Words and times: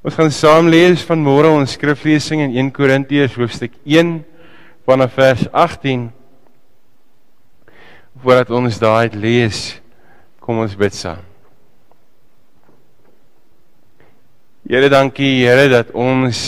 Ons 0.00 0.14
gaan 0.16 0.30
saam 0.32 0.68
lees 0.72 1.02
van 1.04 1.20
môre 1.20 1.50
ons 1.52 1.74
skriflesing 1.76 2.40
in 2.40 2.54
1 2.56 2.70
Korintiërs 2.72 3.34
hoofstuk 3.36 3.74
1 3.84 4.14
vanaf 4.88 5.12
vers 5.12 5.42
18. 5.52 6.06
Voordat 8.24 8.54
ons 8.56 8.78
daai 8.80 9.12
lees, 9.12 9.58
kom 10.40 10.62
ons 10.64 10.78
bid 10.80 10.96
saam. 10.96 11.20
Here, 14.64 14.88
dankie 14.88 15.42
Here 15.42 15.68
dat 15.68 15.92
ons 15.92 16.40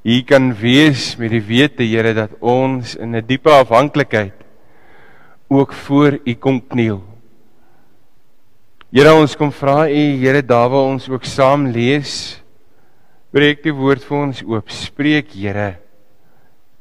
hier 0.00 0.24
kan 0.24 0.48
wees 0.56 1.12
met 1.20 1.36
die 1.36 1.44
wete 1.44 1.84
Here 1.84 2.16
dat 2.16 2.32
ons 2.40 2.96
in 2.96 3.12
'n 3.12 3.26
diepe 3.26 3.52
afhanklikheid 3.52 4.32
ook 5.52 5.76
voor 5.84 6.16
U 6.24 6.34
kom 6.34 6.64
kniel. 6.64 7.04
Here, 8.90 9.12
ons 9.12 9.36
kom 9.36 9.52
vra 9.52 9.84
U, 9.84 10.16
Here, 10.16 10.40
daar 10.40 10.70
waar 10.70 10.88
ons 10.96 11.10
ook 11.10 11.24
saam 11.24 11.68
lees, 11.68 12.39
Breek 13.30 13.62
die 13.62 13.74
woord 13.74 14.02
vir 14.02 14.16
ons 14.18 14.40
oop. 14.42 14.72
Spreek, 14.74 15.30
Here. 15.38 15.76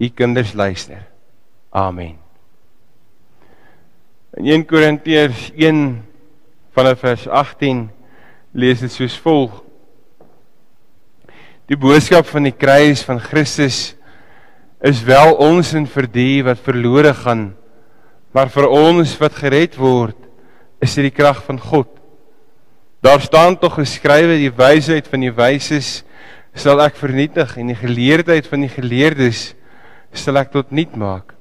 U 0.02 0.09
kinders 0.09 0.55
luister. 0.57 1.03
Amen. 1.70 2.16
In 4.38 4.48
1 4.48 4.66
Korintiërs 4.70 5.49
1 5.54 5.84
vanaf 6.73 7.04
vers 7.04 7.27
18 7.27 7.84
lees 8.57 8.81
dit 8.81 8.93
soos 8.93 9.17
volg: 9.21 9.59
Die 11.70 11.77
boodskap 11.77 12.26
van 12.31 12.48
die 12.48 12.55
kruis 12.55 13.04
van 13.05 13.21
Christus 13.21 13.93
is 14.81 15.04
wel 15.05 15.35
ons 15.43 15.76
en 15.77 15.85
vir 15.91 16.09
die 16.09 16.41
wat 16.48 16.62
verlore 16.66 17.13
gaan, 17.13 17.49
maar 18.34 18.49
vir 18.49 18.70
ons 18.71 19.13
wat 19.21 19.38
gered 19.38 19.77
word, 19.77 20.18
is 20.81 20.95
dit 20.98 21.12
die 21.12 21.13
krag 21.13 21.43
van 21.45 21.59
God. 21.62 21.91
Daar 23.05 23.21
staan 23.21 23.59
tog 23.59 23.77
geskrywe 23.77 24.40
die 24.40 24.54
wysheid 24.55 25.05
van 25.12 25.27
die 25.27 25.35
wyses 25.35 25.99
sal 26.58 26.81
ek 26.84 26.98
vernietig 26.99 27.55
en 27.59 27.71
die 27.71 27.77
geleerdheid 27.77 28.48
van 28.49 28.66
die 28.66 28.71
geleerdes 28.71 29.54
sal 30.15 30.40
ek 30.41 30.51
tot 30.54 30.71
niet 30.71 30.96
maak. 30.98 31.35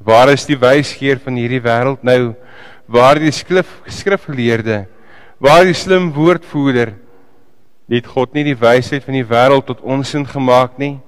Waar 0.00 0.32
is 0.32 0.46
die 0.48 0.58
wysgeer 0.60 1.20
van 1.20 1.36
hierdie 1.36 1.60
wêreld 1.64 2.04
nou? 2.06 2.34
Waar 2.90 3.20
die 3.20 3.32
skrif 3.32 3.68
skrifgeleerde? 3.88 4.86
Waar 5.40 5.64
die 5.68 5.76
slim 5.76 6.10
woordvoerder? 6.16 6.94
Het 7.90 8.06
God 8.06 8.34
nie 8.36 8.44
die 8.46 8.58
wysheid 8.58 9.04
van 9.04 9.16
die 9.18 9.26
wêreld 9.26 9.66
tot 9.68 9.80
ons 9.82 10.14
in 10.14 10.26
gemaak 10.28 10.78
nie? 10.80 10.98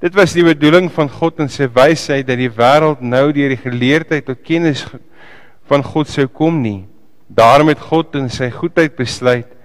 Dit 0.00 0.14
was 0.16 0.34
die 0.36 0.44
bedoeling 0.44 0.90
van 0.92 1.08
God 1.10 1.40
en 1.40 1.48
sy 1.52 1.68
wysheid 1.72 2.26
dat 2.28 2.38
die 2.40 2.52
wêreld 2.52 3.00
nou 3.00 3.30
deur 3.32 3.52
die 3.52 3.60
geleerdheid 3.60 4.26
tot 4.28 4.44
kennis 4.44 4.84
van 5.66 5.82
God 5.82 6.12
sou 6.12 6.28
kom 6.28 6.60
nie. 6.62 6.84
Daarom 7.26 7.72
het 7.72 7.80
God 7.82 8.14
in 8.20 8.28
sy 8.30 8.50
goedheid 8.54 8.94
besluit 8.96 9.55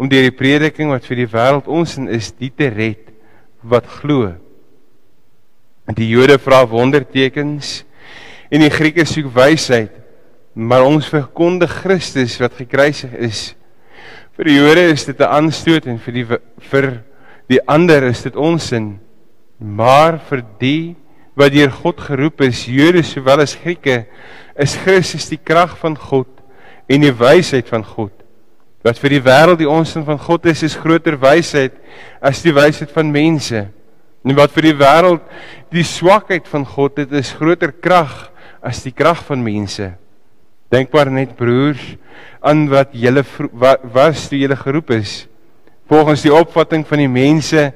om 0.00 0.08
deur 0.08 0.24
die 0.24 0.32
prediking 0.32 0.88
wat 0.94 1.04
vir 1.04 1.18
die 1.20 1.28
wêreld 1.28 1.66
ons 1.68 1.98
is, 2.08 2.30
die 2.32 2.48
te 2.48 2.70
red 2.72 3.10
wat 3.60 3.84
glo. 4.00 4.30
En 5.84 5.96
die 5.96 6.08
Jode 6.08 6.38
vra 6.40 6.62
wondertekens 6.64 7.82
en 8.48 8.64
die 8.64 8.72
Grieke 8.72 9.04
soek 9.04 9.28
wysheid, 9.34 9.92
maar 10.56 10.86
ons 10.88 11.10
verkondig 11.12 11.74
Christus 11.82 12.38
wat 12.40 12.56
gekruisig 12.56 13.12
is. 13.20 13.42
Vir 14.38 14.48
die 14.48 14.56
Jode 14.56 14.86
is 14.94 15.04
dit 15.04 15.20
'n 15.20 15.28
aanstoot 15.36 15.86
en 15.86 15.98
vir 15.98 16.14
die 16.14 16.26
vir 16.70 17.04
die 17.48 17.60
ander 17.68 18.02
is 18.08 18.22
dit 18.22 18.36
onsin. 18.36 18.98
Maar 19.58 20.18
vir 20.18 20.42
die 20.58 20.96
wat 21.36 21.52
deur 21.52 21.70
God 21.70 22.00
geroep 22.00 22.40
is, 22.40 22.64
Jode 22.64 23.02
sowel 23.02 23.40
as 23.40 23.54
Grieke, 23.54 24.06
is 24.56 24.76
Christus 24.76 25.28
die 25.28 25.40
krag 25.44 25.76
van 25.78 25.96
God 25.96 26.28
en 26.88 27.00
die 27.00 27.12
wysheid 27.12 27.68
van 27.68 27.84
God. 27.84 28.19
Wat 28.84 28.98
vir 29.00 29.16
die 29.18 29.24
wêreld 29.24 29.60
die 29.60 29.68
onsin 29.68 30.04
van 30.06 30.18
God 30.20 30.46
is, 30.48 30.62
is 30.64 30.78
groter 30.78 31.18
wysheid 31.20 31.74
as 32.24 32.40
die 32.44 32.54
wysheid 32.56 32.92
van 32.94 33.10
mense. 33.12 33.66
En 34.24 34.36
wat 34.36 34.52
vir 34.56 34.70
die 34.70 34.76
wêreld 34.80 35.24
die 35.72 35.84
swakheid 35.84 36.48
van 36.48 36.64
God 36.68 37.00
het, 37.02 37.12
is 37.12 37.34
groter 37.36 37.72
krag 37.72 38.30
as 38.64 38.82
die 38.84 38.92
krag 38.92 39.20
van 39.28 39.44
mense. 39.44 39.92
Dink 40.72 40.92
maar 40.94 41.10
net 41.12 41.34
broers 41.36 41.82
aan 42.40 42.68
wat 42.70 42.94
julle 42.96 43.24
was 43.92 44.28
toe 44.30 44.40
julle 44.40 44.56
geroep 44.56 44.92
is. 44.96 45.24
Volgens 45.90 46.22
die 46.24 46.32
opvatting 46.32 46.86
van 46.86 47.02
die 47.02 47.10
mense 47.10 47.70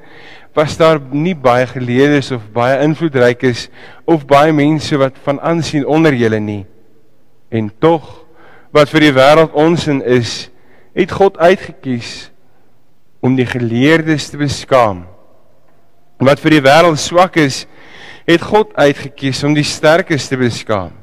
was 0.55 0.77
daar 0.79 1.01
nie 1.11 1.35
baie 1.35 1.67
geleerdes 1.67 2.31
of 2.31 2.45
baie 2.55 2.79
invloedrykes 2.85 3.67
of 4.07 4.23
baie 4.25 4.53
mense 4.55 4.97
wat 4.97 5.17
van 5.25 5.41
aansien 5.43 5.85
onder 5.85 6.15
julle 6.15 6.39
nie. 6.39 6.63
En 7.51 7.67
tog 7.83 8.07
wat 8.73 8.89
vir 8.93 9.09
die 9.09 9.15
wêreld 9.17 9.53
onsin 9.53 9.99
is, 10.01 10.47
het 10.95 11.11
God 11.11 11.37
uitgekies 11.37 12.29
om 13.19 13.35
die 13.35 13.47
geleerdes 13.47 14.29
te 14.31 14.39
beskaam. 14.39 15.03
Wat 16.21 16.39
vir 16.39 16.57
die 16.57 16.63
wêreld 16.63 17.01
swak 17.01 17.35
is, 17.41 17.65
het 18.25 18.41
God 18.41 18.71
uitgekies 18.79 19.43
om 19.45 19.53
die 19.53 19.65
sterkes 19.67 20.29
te 20.31 20.39
beskaam. 20.39 20.93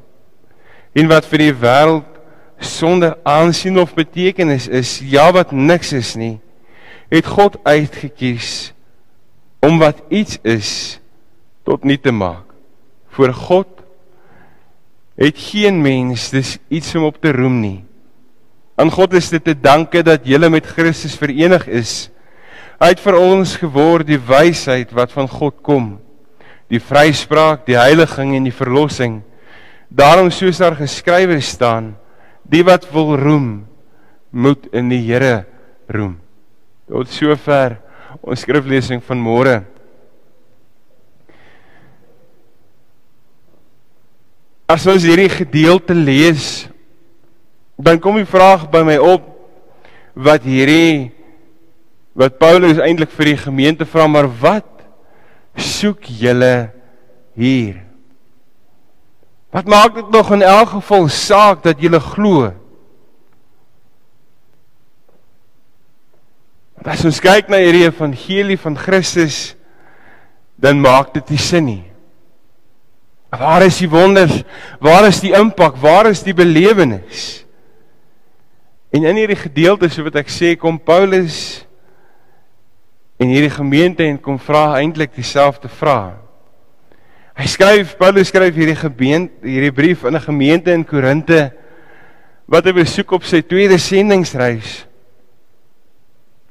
En 0.97 1.10
wat 1.12 1.28
vir 1.28 1.47
die 1.47 1.54
wêreld 1.54 2.08
sonder 2.62 3.16
aansien 3.26 3.78
of 3.82 3.94
betekenis 3.94 4.69
is, 4.69 5.00
ja 5.04 5.28
wat 5.34 5.52
niks 5.52 5.92
is 5.97 6.14
nie, 6.16 6.36
het 7.12 7.28
God 7.28 7.58
uitgekies 7.66 8.72
om 9.62 9.78
wat 9.82 10.00
iets 10.08 10.38
is 10.42 10.98
tot 11.66 11.84
nie 11.84 11.98
te 12.00 12.14
maak. 12.14 12.48
Voor 13.12 13.34
God 13.36 13.82
het 15.20 15.38
geen 15.38 15.82
mens 15.84 16.31
dis 16.32 16.56
iets 16.72 16.94
om 16.97 17.04
op 17.10 17.20
te 17.20 17.32
roem 17.34 17.60
nie. 17.60 17.81
Aan 18.77 18.91
God 18.91 19.15
is 19.19 19.28
dit 19.31 19.44
te 19.44 19.55
danke 19.55 20.03
dat 20.05 20.25
jy 20.27 20.41
met 20.49 20.66
Christus 20.66 21.16
verenig 21.19 21.66
is. 21.69 22.10
Hy 22.81 22.88
het 22.94 23.03
vir 23.03 23.19
ons 23.21 23.56
geword 23.60 24.09
die 24.09 24.19
wysheid 24.19 24.91
wat 24.97 25.12
van 25.15 25.28
God 25.31 25.60
kom. 25.62 26.00
Die 26.72 26.81
vryspraak, 26.81 27.66
die 27.69 27.77
heiliging 27.77 28.32
en 28.34 28.49
die 28.49 28.55
verlossing. 28.55 29.21
Daarom 29.93 30.32
soos 30.32 30.59
daar 30.59 30.75
geskrywe 30.78 31.37
staan, 31.44 31.93
die 32.49 32.65
wat 32.65 32.88
wil 32.94 33.12
roem, 33.21 33.66
moet 34.32 34.65
in 34.72 34.88
die 34.88 35.03
Here 35.05 35.44
roem. 35.93 36.16
Tot 36.88 37.12
sover 37.12 37.77
ons 38.25 38.41
skriflesing 38.41 39.03
van 39.05 39.21
môre. 39.21 39.61
As 44.72 44.88
ons 44.88 45.05
hierdie 45.05 45.28
gedeelte 45.28 45.94
lees, 45.94 46.72
dan 47.82 47.98
kom 47.98 48.19
die 48.20 48.28
vraag 48.28 48.69
by 48.70 48.84
my 48.87 48.97
op 49.03 49.26
wat 50.15 50.44
hierdie 50.47 51.10
wat 52.19 52.38
Paulus 52.38 52.78
eintlik 52.82 53.10
vir 53.16 53.32
die 53.32 53.41
gemeente 53.41 53.88
vra 53.88 54.06
maar 54.06 54.28
wat 54.43 54.69
soek 55.59 56.06
julle 56.20 56.70
hier 57.37 57.81
Wat 59.53 59.66
maak 59.69 59.93
dit 59.98 60.09
nog 60.09 60.31
in 60.32 60.41
elk 60.41 60.70
geval 60.78 61.10
saak 61.12 61.59
dat 61.65 61.81
julle 61.81 62.00
glo 62.00 62.53
As 66.82 67.04
ons 67.06 67.20
kyk 67.22 67.50
na 67.53 67.60
hierdie 67.60 67.84
evangelie 67.84 68.56
van 68.59 68.78
Christus 68.81 69.53
dan 70.56 70.81
maak 70.81 71.12
dit 71.19 71.34
nie 71.34 71.41
sin 71.41 71.69
nie 71.69 71.82
Waar 73.32 73.64
is 73.64 73.78
die 73.81 73.88
wonders? 73.88 74.43
Waar 74.76 75.06
is 75.09 75.22
die 75.25 75.32
impak? 75.32 75.78
Waar 75.81 76.10
is 76.10 76.20
die 76.20 76.34
belewenis? 76.37 77.41
En 78.92 79.04
in 79.08 79.16
hierdie 79.16 79.38
gedeelte 79.41 79.88
so 79.88 80.04
wat 80.04 80.19
ek 80.20 80.28
sê 80.28 80.53
kom 80.60 80.76
Paulus 80.76 81.62
en 83.16 83.30
hierdie 83.32 83.53
gemeente 83.54 84.04
en 84.04 84.19
kom 84.20 84.36
vra 84.36 84.75
eintlik 84.82 85.14
dieselfde 85.16 85.70
vraag. 85.72 86.19
Hy 87.32 87.47
skryf 87.48 87.94
Paulus 87.97 88.28
skryf 88.28 88.52
hierdie 88.52 88.76
gemeente 88.76 89.48
hierdie 89.48 89.72
brief 89.72 90.04
in 90.04 90.16
'n 90.16 90.26
gemeente 90.26 90.72
in 90.76 90.84
Korinte 90.84 91.52
wat 92.44 92.66
hy 92.69 92.72
besoek 92.72 93.12
op 93.16 93.25
sy 93.25 93.41
tweede 93.41 93.78
sendingsreis. 93.78 94.84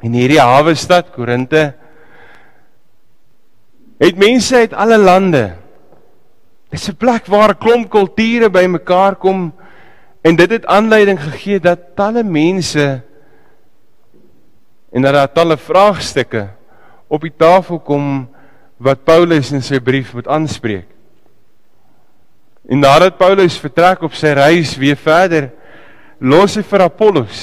In 0.01 0.13
hierdie 0.17 0.41
hawe 0.41 0.73
stad 0.73 1.13
Korinte 1.13 1.75
het 4.01 4.17
mense 4.17 4.55
uit 4.55 4.73
alle 4.73 4.97
lande. 4.97 5.53
Dit 6.71 6.79
is 6.81 6.89
'n 6.89 6.97
plek 6.97 7.27
waar 7.27 7.53
'n 7.53 7.61
klomp 7.61 7.89
kulture 7.89 8.49
bymekaar 8.49 9.15
kom 9.15 9.53
En 10.21 10.35
dit 10.35 10.49
het 10.49 10.65
aanleiding 10.65 11.19
gegee 11.21 11.59
dat 11.59 11.95
talle 11.95 12.23
mense 12.23 13.01
en 14.91 15.01
dat 15.01 15.13
daar 15.13 15.31
talle 15.31 15.57
vraagstukke 15.57 16.47
op 17.07 17.21
die 17.21 17.33
tafel 17.37 17.79
kom 17.79 18.29
wat 18.77 19.03
Paulus 19.03 19.51
in 19.51 19.63
sy 19.63 19.79
brief 19.79 20.13
moet 20.13 20.27
aanspreek. 20.27 20.87
En 22.69 22.79
nadat 22.79 23.17
Paulus 23.17 23.57
vertrek 23.59 24.03
op 24.05 24.13
sy 24.17 24.33
reis 24.37 24.75
weer 24.79 24.99
verder, 24.99 25.49
los 26.21 26.55
hy 26.59 26.63
vir 26.65 26.85
Apollos. 26.85 27.41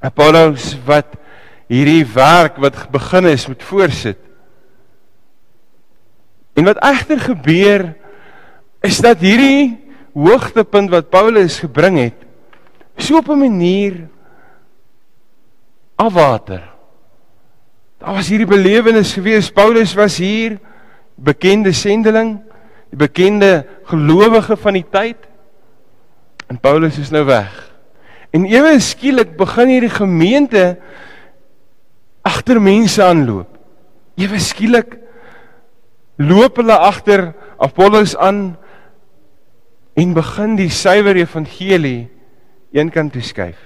Apollos 0.00 0.72
wat 0.86 1.16
hierdie 1.70 2.04
werk 2.14 2.58
wat 2.62 2.78
begin 2.92 3.28
is 3.30 3.48
moet 3.50 3.62
voorsit. 3.66 4.18
En 6.58 6.66
wat 6.66 6.80
egter 6.84 7.20
gebeur 7.24 7.84
is 8.86 8.98
dat 9.04 9.20
hierdie 9.22 9.79
hoogtepunt 10.14 10.90
wat 10.90 11.10
Paulus 11.10 11.58
gebring 11.58 11.98
het 11.98 12.18
so 12.96 13.16
op 13.16 13.28
'n 13.28 13.38
manier 13.38 14.08
afwater 15.96 16.70
Daar 18.00 18.14
was 18.16 18.30
hierdie 18.32 18.48
belewenis 18.48 19.12
gewees. 19.12 19.50
Paulus 19.52 19.92
was 19.94 20.16
hier, 20.16 20.56
bekende 21.20 21.72
sendeling, 21.76 22.38
die 22.88 22.96
bekende 22.96 23.66
gelowige 23.84 24.56
van 24.56 24.78
die 24.78 24.86
tyd. 24.88 25.26
En 26.48 26.56
Paulus 26.58 26.96
is 26.98 27.12
nou 27.12 27.26
weg. 27.28 27.52
En 28.32 28.46
ewe 28.48 28.72
skielik 28.80 29.36
begin 29.36 29.68
hierdie 29.68 29.92
gemeente 29.92 30.78
agter 32.24 32.62
mense 32.62 33.04
aanloop. 33.04 33.52
Ewe 34.16 34.40
skielik 34.40 34.96
loop 36.16 36.56
hulle 36.56 36.80
agter 36.80 37.34
Apollos 37.60 38.16
aan 38.16 38.56
en 40.00 40.14
begin 40.16 40.56
die 40.56 40.70
suiwer 40.72 41.18
evangelie 41.20 42.08
eenkant 42.72 43.12
toe 43.12 43.24
skuif. 43.24 43.58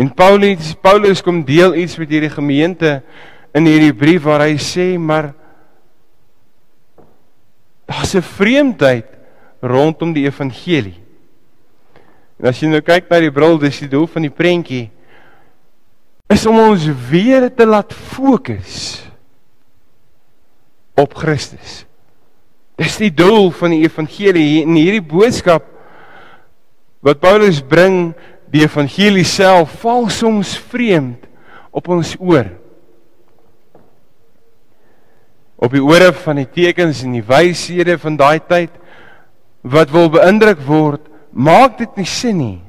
En 0.00 0.10
Paulus 0.16 0.72
Paulus 0.82 1.22
kom 1.22 1.44
deel 1.46 1.76
iets 1.78 1.98
met 2.00 2.10
hierdie 2.10 2.32
gemeente 2.32 2.96
in 3.54 3.68
hierdie 3.68 3.94
brief 3.94 4.24
waar 4.26 4.46
hy 4.48 4.56
sê 4.58 4.96
maar 4.98 5.30
daar's 7.86 8.14
'n 8.16 8.22
vreemdheid 8.22 9.06
rondom 9.60 10.12
die 10.12 10.26
evangelie. 10.26 10.98
En 12.40 12.48
as 12.48 12.60
jy 12.60 12.68
nou 12.68 12.80
kyk 12.80 13.10
na 13.10 13.20
die 13.20 13.30
bril, 13.30 13.58
dis 13.58 13.78
die 13.78 13.88
doel 13.88 14.06
van 14.06 14.22
die 14.22 14.30
prentjie 14.30 14.90
is 16.32 16.46
om 16.46 16.58
ons 16.58 16.88
weer 17.10 17.50
te 17.54 17.66
laat 17.66 17.92
fokus 17.92 19.04
op 20.96 21.14
Christus. 21.14 21.84
Dis 22.82 22.96
die 22.98 23.12
doel 23.14 23.52
van 23.54 23.70
die 23.70 23.84
evangelie 23.84 24.64
en 24.64 24.74
hierdie 24.74 25.04
boodskap 25.06 25.68
wat 27.02 27.20
Paulus 27.22 27.60
bring 27.62 28.10
die 28.50 28.64
evangelie 28.64 29.26
self 29.28 29.76
val 29.84 30.08
soms 30.10 30.56
vreemd 30.72 31.28
op 31.70 31.88
ons 31.94 32.16
oor. 32.18 32.48
Op 35.62 35.70
die 35.76 35.82
ore 35.84 36.10
van 36.24 36.42
die 36.42 36.48
tekens 36.58 37.04
en 37.06 37.14
die 37.14 37.22
wyshede 37.26 38.00
van 38.02 38.18
daai 38.18 38.42
tyd 38.50 38.74
wat 39.62 39.92
wil 39.94 40.10
beïndruk 40.10 40.62
word, 40.66 41.06
maak 41.30 41.78
dit 41.78 42.00
nie 42.00 42.08
sin 42.08 42.38
nie. 42.40 42.60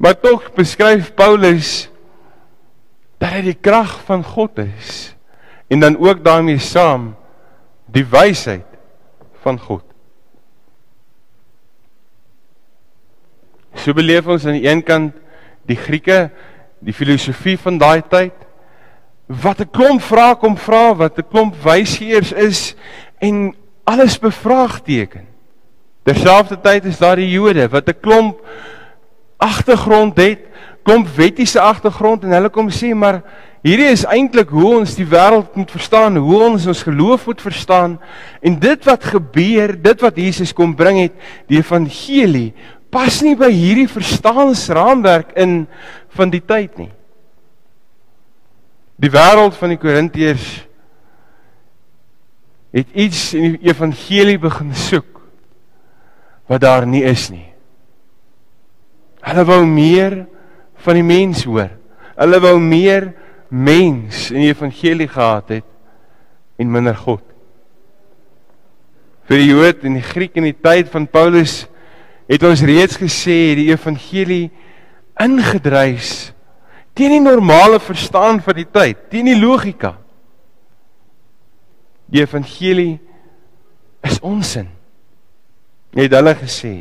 Maar 0.00 0.16
tog 0.16 0.48
beskryf 0.56 1.12
Paulus 1.16 1.90
dat 3.20 3.36
hy 3.36 3.48
die 3.52 3.58
krag 3.58 3.98
van 4.08 4.24
God 4.24 4.64
is 4.64 5.10
en 5.68 5.84
dan 5.84 6.00
ook 6.00 6.24
daarmee 6.24 6.62
saam 6.62 7.12
die 7.92 8.06
wysheid 8.08 8.73
van 9.44 9.60
God. 9.60 9.84
So 13.74 13.92
beleef 13.92 14.26
ons 14.30 14.46
aan 14.46 14.56
die 14.56 14.68
een 14.68 14.82
kant 14.86 15.16
die 15.68 15.76
Grieke, 15.76 16.30
die 16.84 16.94
filosofie 16.96 17.56
van 17.60 17.78
daai 17.80 18.02
tyd 18.08 18.44
wat 19.26 19.60
'n 19.60 19.70
klomp 19.72 20.02
vrae 20.02 20.36
kom 20.36 20.56
vra, 20.56 20.94
wat 20.94 21.18
'n 21.18 21.28
klomp 21.28 21.54
wysgeers 21.62 22.32
is 22.32 22.74
en 23.18 23.54
alles 23.84 24.18
bevraagteken. 24.18 25.26
Terselfdertyd 26.04 26.84
is 26.84 26.98
daar 26.98 27.16
die 27.16 27.30
Jode 27.30 27.68
wat 27.68 27.88
'n 27.88 28.00
klomp 28.00 28.40
agtergrond 29.36 30.16
het, 30.16 30.40
klomp 30.82 31.08
wettiese 31.08 31.60
agtergrond 31.60 32.24
en 32.24 32.30
hulle 32.30 32.50
kom 32.50 32.68
sê 32.68 32.94
maar 32.94 33.22
hierdie 33.64 33.88
is 33.90 34.04
eintlik 34.04 34.52
hoe 34.52 34.78
ons 34.80 34.94
die 34.98 35.06
wêreld 35.08 35.54
moet 35.56 35.70
verstaan, 35.72 36.18
hoe 36.20 36.40
ons 36.50 36.66
ons 36.68 36.84
geloof 36.84 37.26
moet 37.30 37.40
verstaan 37.40 37.98
en 38.44 38.58
dit 38.60 38.88
wat 38.88 39.06
gebeur, 39.14 39.72
dit 39.80 40.04
wat 40.04 40.20
Jesus 40.20 40.52
kom 40.52 40.74
bring 40.76 41.00
het, 41.06 41.14
die 41.48 41.62
evangelie 41.62 42.50
pas 42.94 43.16
nie 43.26 43.34
by 43.34 43.50
hierdie 43.50 43.88
verstaansraamwerk 43.90 45.32
in 45.40 45.64
van 46.14 46.30
die 46.30 46.42
tyd 46.44 46.76
nie. 46.78 46.92
Die 49.02 49.10
wêreld 49.10 49.56
van 49.58 49.72
die 49.74 49.80
Korintiërs 49.82 50.46
het 52.74 52.94
iets 52.94 53.32
in 53.34 53.56
die 53.56 53.70
evangelie 53.70 54.38
begin 54.42 54.70
soek 54.78 55.10
wat 56.50 56.62
daar 56.62 56.86
nie 56.86 57.02
is 57.06 57.26
nie. 57.32 57.48
Hulle 59.24 59.44
wou 59.48 59.62
meer 59.66 60.20
van 60.84 60.98
die 60.98 61.06
mens 61.06 61.44
hoor. 61.48 61.72
Hulle 62.14 62.40
wou 62.44 62.58
meer 62.60 63.08
mens 63.54 64.30
in 64.32 64.42
die 64.42 64.50
evangelie 64.50 65.08
gehad 65.08 65.48
het 65.48 65.68
en 66.58 66.70
minder 66.70 66.96
God. 66.96 67.22
Vir 69.30 69.40
die 69.40 69.48
Jood 69.48 69.84
en 69.86 69.98
die 69.98 70.04
Griek 70.04 70.34
in 70.40 70.48
die 70.48 70.56
tyd 70.58 70.90
van 70.92 71.06
Paulus 71.06 71.64
het 72.28 72.42
ons 72.44 72.64
reeds 72.66 72.98
gesê 72.98 73.54
die 73.58 73.70
evangelie 73.70 74.48
ingedrys 75.22 76.32
teen 76.94 77.16
die 77.16 77.22
normale 77.22 77.80
verstaan 77.82 78.40
van 78.42 78.58
die 78.58 78.68
tyd, 78.70 79.08
teen 79.10 79.26
die 79.26 79.38
logika. 79.38 79.96
Die 82.06 82.22
evangelie 82.22 83.00
is 84.06 84.20
onsin. 84.22 84.68
Het 85.94 86.14
hulle 86.14 86.34
gesê. 86.38 86.74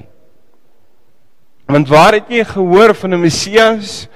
Want 1.69 1.89
waar 1.89 2.19
het 2.19 2.29
jy 2.29 2.43
gehoor 2.45 2.93
van 2.93 3.13
'n 3.13 3.21
Messias 3.21 4.07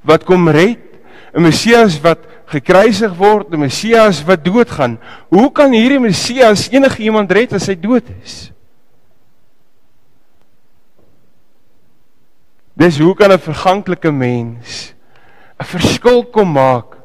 wat 0.00 0.24
kom 0.24 0.48
red? 0.48 0.91
'n 1.32 1.42
Messias 1.42 2.00
wat 2.00 2.18
gekruisig 2.46 3.14
word, 3.16 3.52
'n 3.52 3.58
Messias 3.58 4.22
wat 4.24 4.44
doodgaan. 4.44 4.98
Hoe 5.28 5.50
kan 5.52 5.72
hierdie 5.72 6.00
Messias 6.00 6.68
enige 6.68 7.02
iemand 7.02 7.32
red 7.32 7.52
as 7.52 7.66
hy 7.66 7.74
dood 7.74 8.04
is? 8.22 8.52
Dis 12.76 12.98
hoe 12.98 13.14
kan 13.14 13.32
'n 13.32 13.38
verganklike 13.38 14.10
mens 14.10 14.94
'n 15.60 15.64
verskil 15.64 16.24
kom 16.24 16.52
maak 16.52 16.96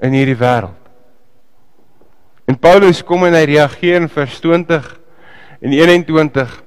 in 0.00 0.12
hierdie 0.12 0.36
wêreld? 0.36 0.82
En 2.44 2.58
Paulus 2.58 3.02
kom 3.04 3.24
en 3.24 3.34
hy 3.34 3.44
reageer 3.44 4.02
in 4.02 4.08
vers 4.08 4.40
20 4.40 5.00
en 5.60 5.72
21 5.72 6.62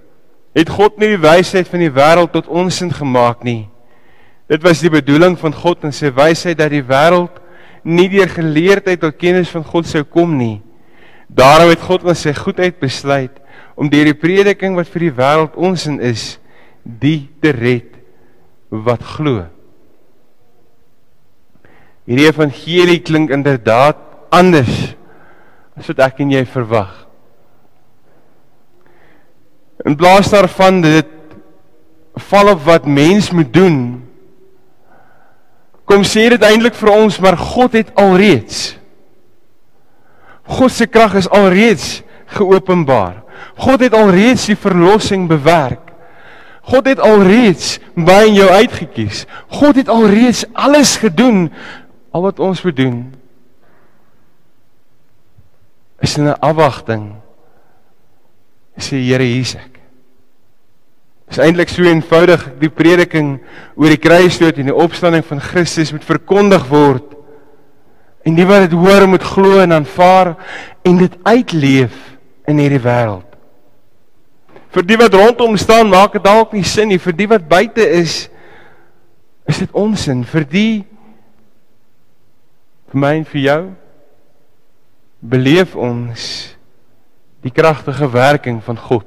het 0.56 0.70
God 0.70 0.98
nie 0.98 1.12
die 1.14 1.22
wysheid 1.22 1.68
van 1.68 1.80
die 1.84 1.92
wêreld 1.92 2.32
tot 2.32 2.48
onsin 2.48 2.94
gemaak 2.94 3.44
nie. 3.44 3.68
Dit 4.52 4.62
was 4.62 4.82
die 4.84 4.94
bedoeling 4.94 5.38
van 5.42 5.54
God 5.54 5.88
en 5.88 5.94
sy 5.96 6.12
wysheid 6.14 6.60
dat 6.60 6.70
die 6.74 6.84
wêreld 6.86 7.42
nie 7.86 8.08
deur 8.10 8.30
geleerdheid 8.30 9.02
tot 9.02 9.18
kennis 9.18 9.50
van 9.54 9.66
God 9.66 9.90
sou 9.90 10.04
kom 10.06 10.36
nie. 10.38 10.60
Daarom 11.30 11.72
het 11.72 11.82
God 11.82 12.06
in 12.06 12.18
sy 12.18 12.34
goedheid 12.38 12.78
besluit 12.82 13.34
om 13.76 13.90
deur 13.90 14.08
die 14.08 14.18
prediking 14.18 14.78
wat 14.78 14.90
vir 14.94 15.08
die 15.08 15.16
wêreld 15.18 15.58
onsin 15.58 15.98
is, 16.00 16.36
die 16.86 17.28
te 17.42 17.52
red 17.56 17.98
wat 18.70 19.02
glo. 19.16 19.48
Hierdie 22.06 22.30
evangelie 22.30 23.00
klink 23.02 23.34
inderdaad 23.34 23.98
anders 24.34 24.94
as 25.76 25.90
wat 25.90 26.06
ek 26.06 26.22
en 26.22 26.32
jy 26.36 26.46
verwag. 26.48 26.94
In 29.86 29.98
plaas 29.98 30.30
daarvan 30.32 30.80
dit 30.86 31.10
val 32.30 32.54
op 32.54 32.62
wat 32.64 32.86
mens 32.88 33.32
moet 33.36 33.50
doen, 33.54 34.05
kom 35.86 36.04
sê 36.04 36.30
dit 36.30 36.42
eintlik 36.44 36.76
vir 36.76 36.92
ons 36.92 37.20
maar 37.20 37.38
God 37.38 37.78
het 37.78 37.94
alreeds 37.96 38.76
God 40.46 40.72
se 40.72 40.86
krag 40.86 41.16
is 41.18 41.30
alreeds 41.30 42.04
geopenbaar. 42.38 43.24
God 43.58 43.82
het 43.82 43.94
alreeds 43.94 44.46
die 44.46 44.58
verlossing 44.58 45.28
bewerk. 45.28 45.82
God 46.66 46.88
het 46.90 47.02
alreeds 47.02 47.78
by 47.94 48.26
in 48.30 48.40
jou 48.40 48.50
uitgekies. 48.50 49.26
God 49.54 49.78
het 49.82 49.90
alreeds 49.90 50.46
alles 50.54 50.96
gedoen 51.02 51.50
al 52.14 52.26
wat 52.26 52.40
ons 52.40 52.62
moet 52.66 52.78
doen. 52.78 52.98
Is 56.02 56.18
in 56.18 56.28
'n 56.28 56.40
afwagting. 56.40 57.16
Sê 58.78 58.98
Here 58.98 59.24
hier's 59.24 59.56
ek. 59.56 59.75
Dis 61.30 61.42
eintlik 61.42 61.72
so 61.74 61.86
eenvoudig 61.86 62.44
die 62.62 62.70
prediking 62.70 63.38
oor 63.76 63.92
die 63.92 64.02
kruisdood 64.02 64.60
en 64.62 64.70
die 64.70 64.78
opstanding 64.86 65.26
van 65.26 65.42
Christus 65.42 65.94
moet 65.96 66.06
verkondig 66.06 66.68
word. 66.70 67.16
En 68.26 68.38
die 68.38 68.46
wat 68.46 68.68
dit 68.68 68.76
hoor 68.78 69.08
moet 69.10 69.26
glo 69.26 69.60
en 69.62 69.74
aanvaar 69.74 70.36
en 70.86 71.00
dit 71.02 71.18
uitleef 71.26 71.96
in 72.50 72.62
hierdie 72.62 72.82
wêreld. 72.82 73.26
Vir 74.76 74.86
die 74.86 74.98
wat 75.00 75.14
rondom 75.16 75.56
staan 75.58 75.90
maak 75.90 76.18
dit 76.18 76.26
dalk 76.26 76.54
nie 76.54 76.66
sin 76.68 76.90
nie, 76.92 77.00
vir 77.00 77.16
die 77.16 77.30
wat 77.32 77.48
buite 77.50 77.86
is 77.86 78.26
is 79.46 79.60
dit 79.62 79.76
onsin, 79.78 80.24
vir 80.26 80.46
die 80.50 80.72
vir 82.90 83.02
my 83.02 83.12
en 83.20 83.28
vir 83.30 83.42
jou 83.44 83.62
beleef 85.22 85.76
ons 85.78 86.24
die 87.46 87.54
kragtige 87.54 88.10
werking 88.10 88.58
van 88.66 88.78
God. 88.78 89.06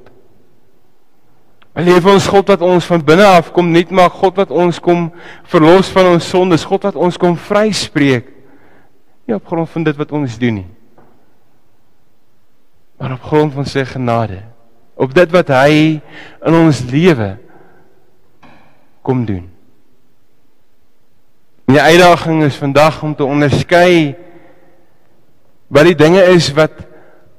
Beleef 1.79 2.09
ons 2.11 2.27
God 2.27 2.49
wat 2.51 2.63
ons 2.67 2.87
van 2.91 3.03
binne 3.07 3.27
af 3.39 3.53
kom 3.55 3.69
nuut 3.71 3.93
maak, 3.95 4.17
God 4.19 4.41
wat 4.41 4.51
ons 4.51 4.81
kom 4.83 5.13
verlos 5.47 5.93
van 5.95 6.11
ons 6.17 6.27
sondes, 6.27 6.67
God 6.67 6.89
wat 6.89 6.99
ons 6.99 7.19
kom 7.21 7.37
vryspreek. 7.39 8.33
Nie 9.29 9.37
op 9.37 9.47
grond 9.47 9.71
van 9.71 9.87
dit 9.87 10.01
wat 10.01 10.15
ons 10.19 10.39
doen 10.43 10.59
nie. 10.59 10.69
Maar 12.99 13.15
op 13.15 13.29
grond 13.31 13.55
van 13.55 13.69
sy 13.69 13.87
genade 13.87 14.43
op 14.99 15.15
dit 15.15 15.31
wat 15.31 15.53
hy 15.55 15.75
in 16.43 16.57
ons 16.59 16.81
lewe 16.91 17.37
kom 19.07 19.23
doen. 19.29 19.45
En 21.69 21.77
die 21.77 21.85
uitdaging 21.85 22.43
is 22.49 22.59
vandag 22.59 22.99
om 23.07 23.15
te 23.15 23.23
onderskei 23.23 24.17
wat 25.71 25.87
die 25.87 25.99
dinge 26.01 26.25
is 26.35 26.51
wat 26.57 26.83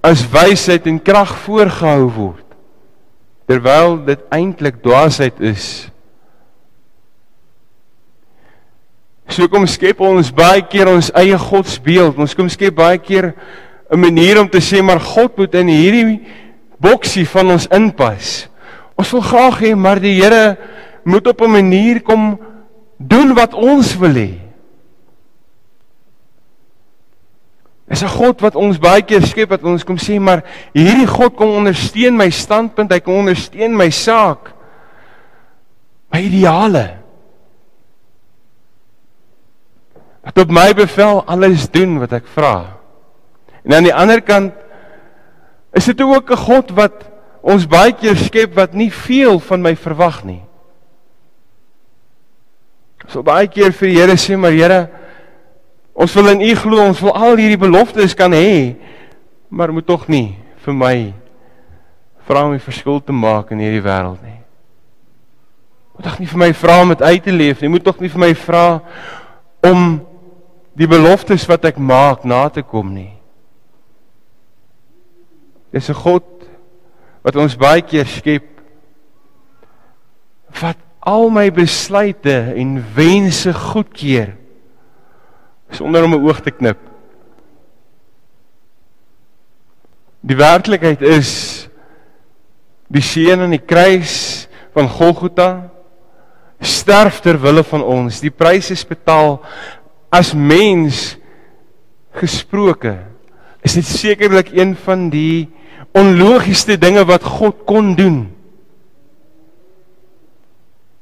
as 0.05 0.23
wysheid 0.31 0.87
en 0.87 1.01
krag 1.03 1.33
voorgehou 1.43 2.05
word 2.15 2.48
terwyl 3.49 3.97
dit 4.05 4.21
eintlik 4.29 4.77
dwaasheid 4.85 5.39
is. 5.41 5.89
So 9.29 9.49
kom 9.49 9.65
skep 9.69 10.01
ons 10.05 10.29
baie 10.33 10.61
keer 10.69 10.89
ons 10.89 11.09
eie 11.17 11.37
godsbeeld. 11.37 12.17
Ons 12.21 12.35
kom 12.37 12.49
skep 12.49 12.77
baie 12.77 12.97
keer 13.01 13.33
'n 13.89 13.99
manier 13.99 14.39
om 14.39 14.49
te 14.49 14.61
sê 14.61 14.81
maar 14.81 14.99
God 14.99 15.37
moet 15.37 15.55
in 15.55 15.67
hierdie 15.67 16.21
boksie 16.79 17.25
van 17.25 17.51
ons 17.51 17.67
inpas. 17.73 18.47
Ons 18.95 19.11
wil 19.11 19.21
graag 19.21 19.61
hê 19.61 19.75
maar 19.75 19.99
die 19.99 20.21
Here 20.21 20.57
moet 21.03 21.27
op 21.27 21.41
'n 21.41 21.51
manier 21.51 22.01
kom 22.01 22.39
doen 22.97 23.33
wat 23.33 23.53
ons 23.53 23.97
wil 23.97 24.13
hê. 24.13 24.48
Is 27.89 28.03
'n 28.03 28.07
God 28.07 28.41
wat 28.41 28.55
ons 28.55 28.77
baie 28.77 29.01
keer 29.01 29.25
skep 29.25 29.49
wat 29.49 29.63
ons 29.63 29.83
kom 29.83 29.97
sê 29.97 30.19
maar 30.19 30.43
hierdie 30.73 31.07
God 31.07 31.35
kom 31.35 31.49
ondersteun 31.49 32.15
my 32.17 32.29
standpunt, 32.29 32.91
hy 32.91 32.99
kom 32.99 33.25
ondersteun 33.25 33.75
my 33.75 33.89
saak. 33.89 34.53
My 36.13 36.21
ideale. 36.21 36.99
Wat 40.23 40.37
op 40.37 40.49
my 40.49 40.73
bevel 40.73 41.23
alles 41.25 41.69
doen 41.69 41.99
wat 41.99 42.13
ek 42.13 42.27
vra. 42.27 42.77
En 43.65 43.73
aan 43.73 43.83
die 43.83 43.95
ander 43.95 44.21
kant 44.21 44.53
is 45.73 45.85
dit 45.85 46.01
ook 46.01 46.29
'n 46.31 46.37
God 46.37 46.71
wat 46.71 47.09
ons 47.41 47.65
baie 47.65 47.93
keer 47.93 48.15
skep 48.15 48.53
wat 48.55 48.73
nie 48.73 48.91
veel 48.91 49.39
van 49.39 49.61
my 49.61 49.75
verwag 49.75 50.23
nie. 50.23 50.43
So 53.07 53.23
baie 53.23 53.47
keer 53.47 53.71
vir 53.71 53.87
die 53.87 53.97
Here 53.97 54.17
sê 54.17 54.37
maar 54.37 54.51
Here 54.51 54.89
Ons 55.99 56.13
wil 56.15 56.31
in 56.31 56.45
U 56.47 56.53
glo, 56.55 56.79
ons 56.79 57.01
wil 57.03 57.11
al 57.11 57.35
hierdie 57.35 57.59
beloftes 57.59 58.15
kan 58.15 58.31
hê, 58.31 58.77
maar 59.51 59.73
moet 59.75 59.87
tog 59.87 60.05
nie 60.07 60.37
vir 60.63 60.75
my 60.75 60.95
vra 62.23 62.45
om 62.45 62.53
'n 62.53 62.59
verskil 62.59 63.01
te 63.03 63.11
maak 63.11 63.51
in 63.51 63.59
hierdie 63.59 63.83
wêreld 63.83 64.21
nie. 64.23 64.39
Moet 65.95 66.03
tog 66.03 66.19
nie 66.19 66.27
vir 66.27 66.39
my 66.39 66.53
vra 66.53 66.81
om 66.81 66.89
dit 66.89 67.01
uit 67.01 67.23
te 67.23 67.31
leef 67.31 67.61
nie. 67.61 67.69
Moet 67.69 67.83
tog 67.83 67.99
nie 67.99 68.09
vir 68.09 68.19
my 68.19 68.33
vra 68.33 68.81
om 69.59 69.99
die 70.73 70.87
beloftes 70.87 71.43
wat 71.49 71.65
ek 71.65 71.77
maak 71.77 72.23
na 72.23 72.47
te 72.47 72.61
kom 72.61 72.93
nie. 72.93 73.11
Dis 75.73 75.89
'n 75.89 75.93
God 75.93 76.23
wat 77.23 77.35
ons 77.35 77.57
baie 77.57 77.81
keer 77.81 78.05
skep 78.05 78.47
wat 80.61 80.77
al 81.03 81.29
my 81.29 81.49
besluite 81.51 82.53
en 82.55 82.79
wense 82.95 83.53
goedkeur 83.53 84.38
sonder 85.69 86.03
om 86.03 86.13
'n 86.13 86.23
oog 86.25 86.41
te 86.41 86.51
knip. 86.51 86.77
Die 90.19 90.35
werklikheid 90.35 91.01
is 91.01 91.69
die 92.91 93.01
seun 93.01 93.39
aan 93.45 93.53
die 93.55 93.65
kruis 93.65 94.47
van 94.75 94.89
Golgotha 94.89 95.69
sterf 96.59 97.21
ter 97.23 97.39
wille 97.39 97.63
van 97.63 97.83
ons. 97.83 98.19
Die 98.19 98.33
prys 98.33 98.71
is 98.73 98.83
betaal 98.83 99.39
as 100.11 100.33
mens 100.33 101.15
gesproke. 102.19 102.97
Is 103.63 103.77
dit 103.79 103.85
sekerlik 103.85 104.51
een 104.51 104.75
van 104.75 105.07
die 105.13 105.47
onlogiesste 105.95 106.75
dinge 106.77 107.05
wat 107.07 107.23
God 107.23 107.63
kon 107.65 107.93
doen? 107.95 108.19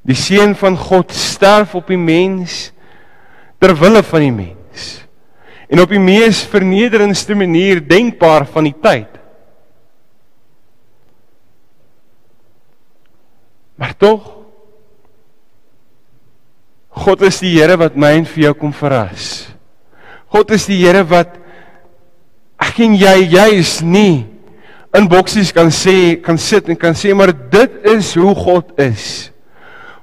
Die 0.07 0.15
seun 0.15 0.53
van 0.55 0.77
God 0.77 1.11
sterf 1.11 1.73
op 1.75 1.89
die 1.89 1.99
mens 1.99 2.69
ter 3.59 3.73
wille 3.75 4.03
van 4.05 4.23
die 4.23 4.31
mens 4.31 4.56
en 5.67 5.81
op 5.83 5.91
die 5.91 6.01
mees 6.01 6.43
vernederendste 6.47 7.35
manier 7.35 7.81
denkbaar 7.83 8.47
van 8.53 8.69
die 8.69 8.75
tyd. 8.83 9.17
Maar 13.77 13.93
tog 13.99 14.33
God 16.97 17.21
is 17.27 17.37
die 17.43 17.53
Here 17.53 17.77
wat 17.77 17.97
my 17.99 18.15
en 18.17 18.25
vir 18.25 18.47
jou 18.47 18.53
kom 18.57 18.71
verras. 18.73 19.45
God 20.33 20.49
is 20.55 20.65
die 20.65 20.79
Here 20.81 21.03
wat 21.07 21.35
ek 22.57 22.79
en 22.87 22.95
jy 22.97 23.13
juis 23.35 23.77
nie 23.85 24.25
in 24.97 25.05
boksies 25.11 25.53
kan 25.53 25.69
sê 25.73 26.17
kan 26.23 26.39
sit 26.41 26.71
en 26.71 26.79
kan 26.79 26.97
sê 26.97 27.13
maar 27.13 27.35
dit 27.35 27.83
is 27.93 28.15
hoe 28.17 28.33
God 28.35 28.73
is. 28.81 29.29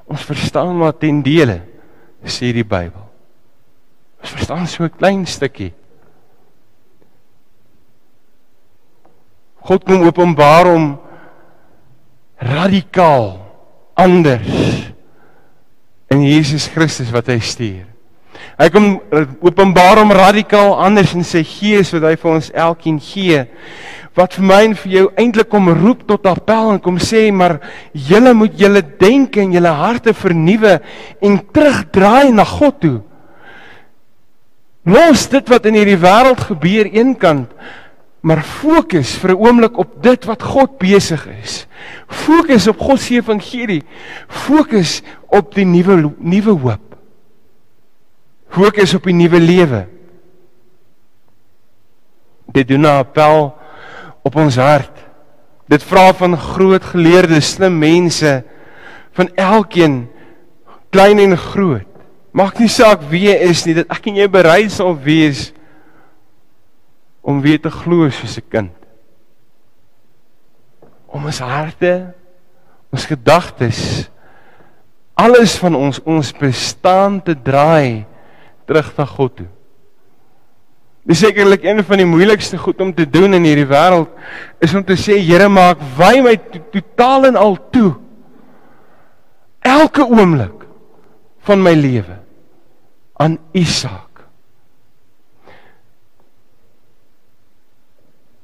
Ons 0.07 0.27
verstaan 0.29 0.77
maar 0.79 0.95
ten 0.95 1.23
dele 1.25 1.63
sê 2.25 2.53
die 2.55 2.65
Bybel. 2.65 3.04
Ons 4.25 4.33
verstaan 4.33 4.67
so 4.67 4.85
'n 4.85 4.91
klein 4.97 5.27
stukkie. 5.29 5.75
God 9.61 9.85
kom 9.85 10.03
openbaar 10.03 10.67
om 10.67 10.99
radikaal 12.41 13.41
anders 13.95 14.93
in 16.09 16.23
Jesus 16.23 16.69
Christus 16.69 17.13
wat 17.13 17.27
hy 17.27 17.39
stuur. 17.39 17.85
Hy 18.59 18.69
kom 18.71 19.01
openbaar 19.41 20.01
om 20.03 20.13
radikaal 20.13 20.73
anders 20.81 21.15
in 21.15 21.25
sy 21.25 21.45
gees 21.45 21.93
wat 21.93 22.03
hy 22.03 22.17
vir 22.17 22.31
ons 22.33 22.51
elkeen 22.51 23.01
gee 23.01 23.47
wat 24.15 24.37
vir 24.39 24.45
my 24.47 24.61
en 24.65 24.75
vir 24.79 24.93
jou 24.93 25.07
eintlik 25.19 25.49
kom 25.51 25.69
roep 25.75 26.05
tot 26.07 26.27
appel 26.31 26.71
en 26.71 26.79
kom 26.81 27.01
sê 27.03 27.33
maar 27.35 27.59
julle 27.93 28.33
moet 28.35 28.55
julle 28.59 28.83
denke 29.01 29.43
en 29.43 29.53
julle 29.53 29.73
harte 29.75 30.15
vernuwe 30.15 30.79
en 31.21 31.41
terugdraai 31.53 32.31
na 32.33 32.45
God 32.45 32.81
toe. 32.81 33.01
Los 34.85 35.29
dit 35.33 35.49
wat 35.49 35.65
in 35.65 35.79
hierdie 35.79 36.01
wêreld 36.01 36.43
gebeur 36.45 36.91
eenkant, 36.93 37.49
maar 38.21 38.43
fokus 38.45 39.17
vir 39.21 39.33
'n 39.33 39.41
oomblik 39.41 39.79
op 39.79 40.03
dit 40.03 40.25
wat 40.25 40.43
God 40.43 40.79
besig 40.79 41.27
is. 41.43 41.67
Fokus 42.09 42.69
op 42.69 42.79
God 42.79 43.01
se 43.01 43.15
evangelie. 43.15 43.83
Fokus 44.29 45.03
op 45.29 45.55
die 45.55 45.65
nuwe 45.65 46.13
nuwe 46.19 46.51
hoop. 46.51 46.97
Fokus 48.49 48.95
op 48.95 49.05
die 49.05 49.15
nuwe 49.15 49.41
lewe. 49.41 49.87
Dit 52.53 52.69
doen 52.69 52.81
'n 52.81 52.99
appel 52.99 53.57
op 54.23 54.37
ons 54.37 54.57
hart. 54.57 54.97
Dit 55.69 55.83
vra 55.83 56.13
van 56.15 56.37
groot 56.37 56.85
geleerde, 56.85 57.41
slim 57.41 57.79
mense 57.79 58.45
van 59.13 59.29
elkeen 59.35 60.09
klein 60.91 61.19
en 61.19 61.37
groot 61.37 61.94
Maak 62.35 62.59
nie 62.59 62.71
saak 62.73 63.05
wie 63.13 63.29
jy 63.29 63.35
is 63.47 63.63
nie, 63.63 63.77
dat 63.79 63.93
ek 63.95 64.09
en 64.11 64.17
jy 64.19 64.27
bereid 64.27 64.73
sal 64.75 64.91
wees 64.99 65.53
om 67.23 67.39
weer 67.45 67.61
te 67.63 67.71
glo 67.71 68.09
soos 68.11 68.39
'n 68.39 68.49
kind. 68.51 68.75
Om 71.07 71.31
ons 71.31 71.39
harte, 71.39 72.11
ons 72.91 73.07
gedagtes, 73.07 74.11
alles 75.15 75.55
van 75.63 75.75
ons 75.79 76.01
ons 76.03 76.33
bestaan 76.33 77.23
te 77.23 77.35
draai 77.39 78.05
terug 78.67 78.91
na 78.99 79.05
God 79.07 79.37
toe. 79.37 79.51
Dis 81.07 81.21
sekerlik 81.21 81.63
een 81.63 81.85
van 81.85 81.99
die 81.99 82.07
moeilikste 82.07 82.59
goed 82.59 82.81
om 82.81 82.93
te 82.93 83.07
doen 83.07 83.35
in 83.35 83.45
hierdie 83.45 83.69
wêreld 83.69 84.11
is 84.59 84.75
om 84.75 84.83
te 84.83 84.97
sê 84.97 85.21
Here 85.21 85.49
maak 85.49 85.79
wy 85.97 86.21
my 86.21 86.37
totaal 86.73 87.27
en 87.27 87.37
al 87.37 87.71
toe. 87.71 87.95
Elke 89.61 90.03
oomblik 90.03 90.67
van 91.39 91.63
my 91.63 91.75
lewe 91.75 92.24
aan 93.17 93.39
Isak. 93.53 94.25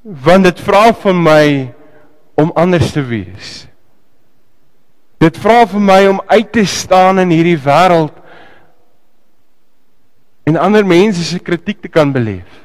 Want 0.01 0.43
dit 0.43 0.59
vra 0.59 0.93
van 0.93 1.19
my 1.23 1.73
om 2.33 2.51
anders 2.55 2.91
te 2.91 3.03
wees. 3.05 3.67
Dit 5.21 5.37
vra 5.37 5.65
vir 5.69 5.83
my 5.83 5.99
om 6.09 6.21
uit 6.25 6.49
te 6.51 6.63
staan 6.65 7.21
in 7.21 7.29
hierdie 7.29 7.59
wêreld 7.61 8.15
en 10.49 10.57
ander 10.57 10.85
mense 10.87 11.23
se 11.23 11.37
kritiek 11.39 11.83
te 11.83 11.91
kan 11.91 12.09
beleef. 12.11 12.57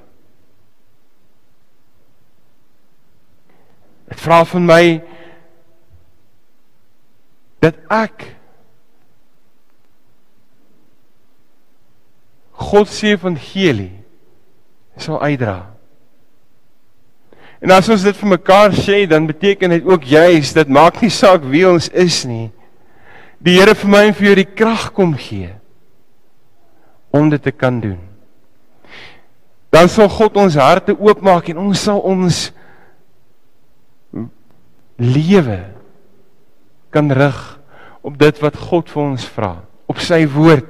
Dit 4.09 4.23
vra 4.23 4.41
van 4.49 4.65
my 4.65 4.85
dat 7.61 7.77
ek 7.93 8.36
God 12.57 12.89
se 12.89 13.13
evangelie 13.13 13.93
sal 14.97 15.21
uitdra. 15.21 15.77
En 17.61 17.73
as 17.77 17.89
ons 17.93 18.05
dit 18.05 18.17
vir 18.17 18.31
mekaar 18.33 18.75
sê, 18.77 19.05
dan 19.09 19.29
beteken 19.29 19.77
dit 19.77 19.85
ook 19.85 20.05
juis 20.09 20.53
dit 20.57 20.73
maak 20.73 21.01
nie 21.05 21.13
saak 21.13 21.45
wie 21.49 21.65
ons 21.69 21.89
is 21.93 22.23
nie. 22.29 22.49
Die 23.45 23.59
Here 23.59 23.77
vir 23.77 23.93
my 23.93 24.03
en 24.09 24.17
vir 24.17 24.31
jou 24.31 24.37
die 24.41 24.49
krag 24.57 24.91
kom 24.97 25.15
gee 25.21 25.53
om 27.13 27.29
dit 27.33 27.43
te 27.43 27.53
kan 27.53 27.81
doen. 27.81 28.01
Dan 29.73 29.89
sal 29.93 30.09
God 30.13 30.37
ons 30.41 30.57
harte 30.61 30.97
oopmaak 30.97 31.51
en 31.53 31.61
ons 31.69 31.85
sal 31.89 32.01
ons 32.01 32.43
lewe 34.97 35.61
kan 36.93 37.13
rig 37.13 37.41
op 38.01 38.17
dit 38.21 38.41
wat 38.41 38.57
God 38.69 38.89
vir 38.93 39.03
ons 39.03 39.27
vra 39.37 39.55
op 39.97 40.05
sy 40.05 40.23
woord. 40.29 40.69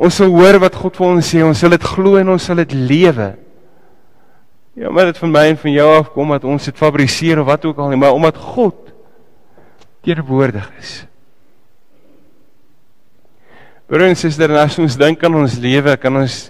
Ons 0.00 0.18
sal 0.18 0.32
hoor 0.32 0.58
wat 0.62 0.76
God 0.80 0.96
vir 0.98 1.08
ons 1.10 1.28
sê, 1.34 1.44
ons 1.44 1.58
sal 1.58 1.76
dit 1.76 1.88
glo 1.92 2.16
en 2.18 2.32
ons 2.34 2.48
sal 2.50 2.62
dit 2.64 2.74
lewe. 2.74 3.28
Ja, 4.80 4.88
maar 4.88 5.10
dit 5.10 5.20
van 5.20 5.32
my 5.34 5.44
en 5.52 5.58
van 5.60 5.74
jou 5.74 5.88
af 5.98 6.12
kom 6.14 6.32
dat 6.32 6.46
ons 6.48 6.64
dit 6.70 6.78
fabriseer 6.80 7.42
of 7.42 7.48
wat 7.50 7.64
ook 7.68 7.78
al 7.78 7.92
nie, 7.92 8.00
maar 8.00 8.16
omdat 8.16 8.40
God 8.40 8.88
teenwoordig 10.02 10.64
is. 10.80 10.94
Broer 13.86 14.08
en 14.08 14.16
suster, 14.16 14.54
as 14.56 14.78
ons 14.80 14.96
dink 14.96 15.20
aan 15.20 15.36
ons 15.42 15.58
lewe, 15.60 15.92
kan 16.00 16.16
ons 16.16 16.46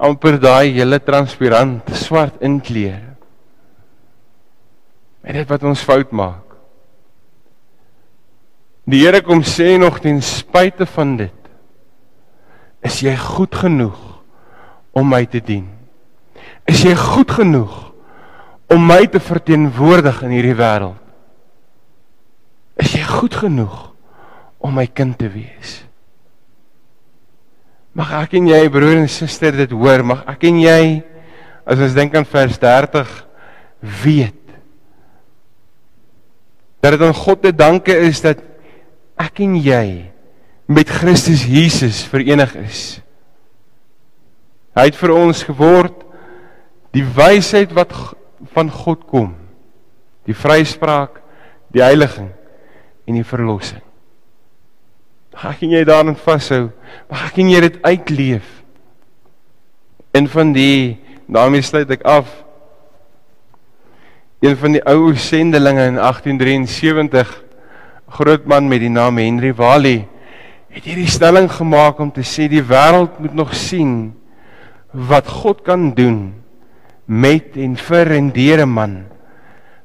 amper 0.00 0.38
daai 0.40 0.72
hele 0.72 0.96
transparant 1.04 1.92
swart 2.00 2.40
inkleer. 2.42 3.02
Met 5.20 5.36
dit 5.42 5.52
wat 5.52 5.68
ons 5.68 5.84
fout 5.84 6.16
maak. 6.16 6.43
Die 8.84 9.00
Here 9.00 9.22
kom 9.24 9.40
sê 9.46 9.78
nog 9.80 10.00
ten 10.04 10.20
spyte 10.22 10.86
van 10.86 11.16
dit 11.22 11.40
is 12.84 12.98
jy 13.00 13.14
goed 13.16 13.54
genoeg 13.56 13.96
om 14.92 15.08
my 15.08 15.22
te 15.24 15.40
dien. 15.40 15.64
Is 16.68 16.82
jy 16.84 16.92
goed 16.98 17.32
genoeg 17.32 17.72
om 18.68 18.84
my 18.84 19.06
te 19.08 19.22
verteenwoordig 19.24 20.20
in 20.26 20.34
hierdie 20.36 20.58
wêreld? 20.58 21.00
Is 22.76 22.92
jy 22.92 23.04
goed 23.08 23.36
genoeg 23.40 23.74
om 24.60 24.76
my 24.76 24.84
kind 24.92 25.16
te 25.16 25.30
wees? 25.32 25.78
Mag 27.96 28.12
ek 28.20 28.36
en 28.36 28.48
jy 28.50 28.62
broer 28.74 29.00
en 29.00 29.10
suster 29.10 29.54
dit 29.56 29.72
hoor, 29.72 30.04
mag 30.04 30.24
ek 30.28 30.44
en 30.50 30.60
jy 30.60 30.80
as 31.64 31.80
ons 31.80 31.96
dink 31.96 32.16
aan 32.18 32.26
vers 32.28 32.58
30 32.60 33.12
weet 34.04 34.40
dat 36.84 36.98
dit 36.98 37.04
aan 37.06 37.16
God 37.16 37.40
te 37.40 37.52
danke 37.56 37.94
is 38.04 38.20
dat 38.20 38.42
ek 39.20 39.40
en 39.44 39.56
jy 39.60 39.86
met 40.66 40.88
Christus 40.88 41.44
Jesus 41.46 42.02
verenig 42.08 42.54
is. 42.64 42.82
Hy 44.74 44.88
het 44.88 44.98
vir 44.98 45.12
ons 45.14 45.44
geword 45.46 46.02
die 46.94 47.04
wysheid 47.04 47.72
wat 47.76 47.92
van 48.54 48.70
God 48.70 49.04
kom. 49.10 49.34
Die 50.24 50.36
vryspraak, 50.36 51.20
die 51.74 51.82
heiliging 51.84 52.30
en 53.04 53.18
die 53.18 53.26
verlossing. 53.26 53.82
Mag 55.34 55.50
ek 55.50 55.64
en 55.66 55.74
jy 55.74 55.82
daarin 55.86 56.18
vashou. 56.18 56.68
Mag 57.10 57.28
ek 57.28 57.40
en 57.42 57.50
jy 57.52 57.60
dit 57.66 57.78
uitleef. 57.84 58.46
En 60.14 60.28
van 60.30 60.54
die 60.54 60.96
daarmee 61.26 61.64
sluit 61.66 61.90
ek 61.90 62.04
af. 62.06 62.30
Een 64.44 64.56
van 64.60 64.76
die 64.76 64.84
ou 64.88 65.14
sendelinge 65.18 65.88
in 65.90 65.98
1873 65.98 67.43
groot 68.14 68.44
man 68.46 68.68
met 68.70 68.82
die 68.84 68.92
naam 68.92 69.18
Henry 69.18 69.50
Wally 69.58 70.04
het 70.74 70.86
hierdie 70.86 71.10
stelling 71.10 71.48
gemaak 71.50 71.98
om 72.02 72.12
te 72.14 72.22
sê 72.26 72.46
die 72.50 72.62
wêreld 72.62 73.18
moet 73.22 73.34
nog 73.34 73.54
sien 73.58 74.12
wat 74.94 75.26
God 75.26 75.64
kan 75.66 75.90
doen 75.94 76.34
met 77.06 77.58
en 77.58 77.74
vir 77.78 78.14
en 78.14 78.30
deur 78.34 78.62
'n 78.62 78.70
man 78.70 78.94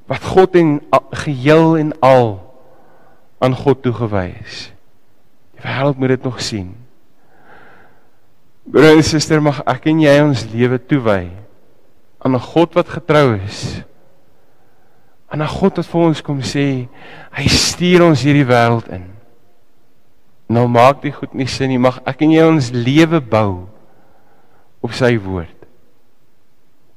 wat 0.09 0.23
God 0.25 0.55
en 0.55 0.79
geheel 1.25 1.77
en 1.77 1.93
al 2.01 2.41
aan 3.39 3.55
God 3.55 3.83
toegewy 3.83 4.33
is. 4.41 4.71
Die 5.53 5.61
wêreld 5.61 5.97
moet 5.97 6.07
dit 6.07 6.23
nog 6.23 6.41
sien. 6.41 6.73
Broer 8.65 8.97
en 8.97 9.03
suster, 9.03 9.41
mag 9.41 9.61
ek 9.65 9.85
en 9.85 10.01
jy 10.01 10.15
ons 10.21 10.45
lewe 10.53 10.77
toewy 10.77 11.29
aan 12.19 12.35
'n 12.35 12.39
God 12.39 12.73
wat 12.73 12.89
getrou 12.89 13.37
is 13.45 13.81
aan 15.29 15.41
'n 15.41 15.47
God 15.47 15.77
wat 15.77 15.85
vir 15.85 16.01
ons 16.01 16.21
kom 16.21 16.41
sê, 16.41 16.87
hy 17.31 17.47
stuur 17.47 18.01
ons 18.01 18.21
hierdie 18.21 18.45
wêreld 18.45 18.87
in. 18.89 19.05
Nou 20.49 20.67
maak 20.67 21.01
dit 21.01 21.13
goed 21.13 21.33
nie 21.33 21.47
sin 21.47 21.69
nie, 21.69 21.77
mag 21.77 22.01
ek 22.05 22.21
en 22.21 22.31
jy 22.31 22.43
ons 22.43 22.71
lewe 22.71 23.21
bou 23.21 23.69
op 24.81 24.91
sy 24.91 25.17
woord. 25.17 25.55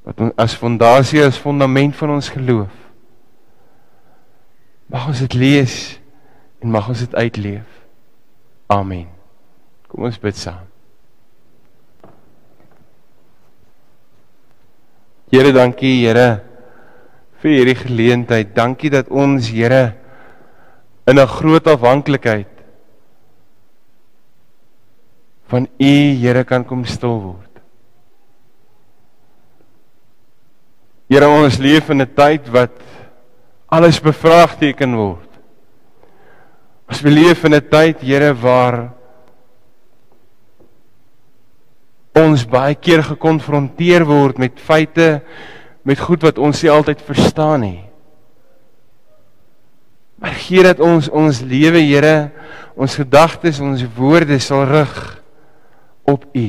Wat 0.03 0.19
ons 0.19 0.33
as 0.37 0.55
fondasie 0.55 1.21
as 1.23 1.37
fondament 1.37 1.95
van 1.95 2.09
ons 2.09 2.29
geloof. 2.29 2.73
Mag 4.89 5.07
ons 5.07 5.19
dit 5.19 5.33
lees 5.33 5.99
en 6.61 6.71
mag 6.71 6.89
ons 6.89 6.99
dit 6.99 7.15
uitleef. 7.15 7.69
Amen. 8.67 9.07
Kom 9.87 10.03
ons 10.03 10.19
bid 10.19 10.35
saam. 10.35 10.65
Here, 15.31 15.51
dankie 15.51 16.05
Here 16.05 16.52
vir 17.43 17.57
hierdie 17.57 17.75
geleentheid. 17.75 18.55
Dankie 18.55 18.89
dat 18.93 19.11
ons 19.11 19.51
Here 19.51 19.95
in 21.05 21.19
'n 21.19 21.27
groot 21.27 21.67
afhanklikheid 21.67 22.47
van 25.51 25.67
U 25.79 25.95
Here 26.23 26.43
kan 26.43 26.63
kom 26.63 26.85
stil 26.85 27.19
word. 27.19 27.53
Here 31.09 31.27
ons 31.27 31.57
leef 31.59 31.89
in 31.89 32.01
'n 32.01 32.13
tyd 32.15 32.47
wat 32.49 32.71
alles 33.67 33.99
bevraagteken 33.99 34.95
word. 34.95 35.29
Ons 36.89 37.01
leef 37.01 37.43
in 37.43 37.53
'n 37.53 37.69
tyd 37.69 38.01
Here 38.01 38.33
waar 38.33 38.93
ons 42.15 42.45
baie 42.45 42.75
keer 42.75 43.03
gekonfronteer 43.03 44.05
word 44.05 44.37
met 44.37 44.59
feite 44.59 45.21
met 45.83 45.99
goed 45.99 46.23
wat 46.23 46.39
ons 46.39 46.61
nie 46.63 46.71
altyd 46.71 47.01
verstaan 47.03 47.63
nie. 47.65 47.81
Maar 50.23 50.35
gee 50.39 50.63
dat 50.63 50.79
ons 50.79 51.09
ons 51.11 51.41
lewe, 51.43 51.81
Here, 51.83 52.31
ons 52.79 52.95
gedagtes, 52.95 53.59
ons 53.59 53.83
woorde 53.97 54.39
sal 54.39 54.63
rig 54.69 54.99
op 56.07 56.23
U. 56.31 56.45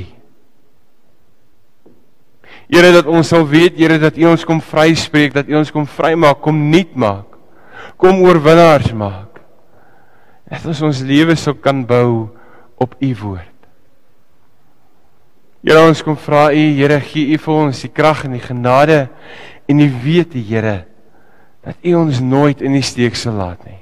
Here 2.70 2.92
dat 2.94 3.10
ons 3.10 3.28
sal 3.28 3.46
weet, 3.50 3.74
Here 3.78 3.98
dat 3.98 4.18
U 4.18 4.28
ons 4.30 4.46
kom 4.46 4.62
vryspreek, 4.62 5.34
dat 5.34 5.50
U 5.50 5.58
ons 5.58 5.74
kom 5.74 5.88
vrymaak, 5.90 6.38
kom 6.44 6.68
nuut 6.70 6.94
maak. 6.94 7.34
Kom 7.98 8.22
oorwinnaars 8.22 8.92
maak. 8.94 9.42
Dat 10.50 10.70
ons 10.70 10.84
ons 10.86 11.02
lewe 11.06 11.34
sou 11.38 11.56
kan 11.58 11.82
bou 11.86 12.30
op 12.78 12.94
U 13.02 13.10
woord. 13.24 13.53
Here 15.64 15.80
ons 15.80 16.02
kom 16.04 16.16
vra 16.20 16.50
U 16.52 16.64
Here 16.76 16.98
gee 17.00 17.32
U 17.32 17.38
vir 17.40 17.54
ons 17.54 17.78
die 17.86 17.88
krag 17.88 18.26
en 18.26 18.34
die 18.36 18.42
genade 18.44 19.06
en 19.64 19.80
die 19.80 19.88
wete 19.88 20.36
Here 20.36 20.82
dat 21.64 21.80
U 21.80 21.94
ons 22.02 22.20
nooit 22.20 22.60
in 22.60 22.76
die 22.76 22.84
steek 22.84 23.16
sal 23.16 23.38
laat 23.40 23.62
nie. 23.64 23.80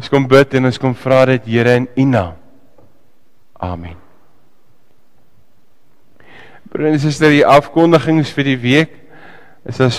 Ons 0.00 0.08
kom 0.08 0.24
bid 0.24 0.56
en 0.56 0.70
ons 0.70 0.80
kom 0.80 0.94
vra 0.96 1.26
dit 1.28 1.52
Here 1.52 1.76
in 1.82 1.88
U 1.92 2.06
naam. 2.08 2.40
Amen. 3.60 4.00
Broers 6.72 6.96
en 6.96 7.02
susters, 7.04 7.36
die 7.36 7.44
afkondigings 7.44 8.32
vir 8.32 8.48
die 8.48 8.56
week 8.58 8.96
is 9.68 9.76
as 9.84 9.92